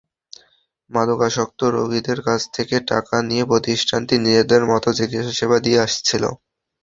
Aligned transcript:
মাদকাসক্ত 0.91 1.59
রোগীদের 1.75 2.19
কাছ 2.27 2.41
থেকে 2.55 2.75
টাকা 2.91 3.15
নিয়ে 3.29 3.43
প্রতিষ্ঠানটি 3.45 4.15
নিজেদের 4.19 4.61
মতো 4.71 4.89
চিকিৎসাসেবা 4.99 5.57
দিয়ে 5.65 5.79
আসছিল। 5.85 6.23